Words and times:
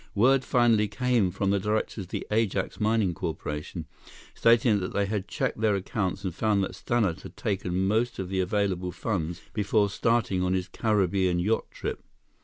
Word 0.15 0.43
finally 0.43 0.87
came 0.87 1.29
from 1.29 1.51
the 1.51 1.59
directors 1.59 2.05
of 2.05 2.09
the 2.09 2.25
Ajax 2.31 2.79
Mining 2.79 3.13
Corporation, 3.13 3.85
stating 4.33 4.79
that 4.79 4.93
they 4.93 5.05
had 5.05 5.27
checked 5.27 5.59
their 5.61 5.75
accounts 5.75 6.23
and 6.23 6.33
found 6.33 6.63
that 6.63 6.73
Stannart 6.73 7.21
had 7.21 7.37
taken 7.37 7.85
most 7.87 8.17
of 8.17 8.27
the 8.27 8.39
available 8.39 8.91
funds 8.91 9.41
before 9.53 9.91
starting 9.91 10.41
on 10.41 10.53
his 10.55 10.67
Caribbean 10.67 11.37
yacht 11.37 11.69
trip. 11.69 12.03